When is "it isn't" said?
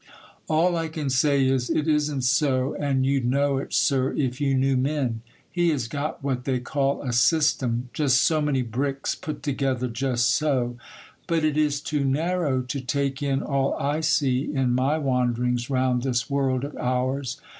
1.69-2.23